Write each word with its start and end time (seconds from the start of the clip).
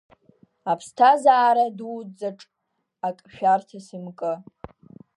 Аԥсҭазаара 0.71 1.65
дуӡӡаҿ 1.77 2.39
ак 3.07 3.17
шәарҭас 3.33 3.87
имкы… 3.97 4.33